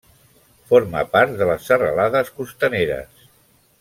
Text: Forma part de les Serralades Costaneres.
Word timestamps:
Forma 0.71 1.03
part 1.11 1.35
de 1.41 1.49
les 1.49 1.69
Serralades 1.73 2.33
Costaneres. 2.39 3.29